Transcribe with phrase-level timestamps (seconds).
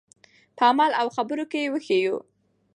[0.57, 2.17] په عمل او خبرو کې یې وښیو.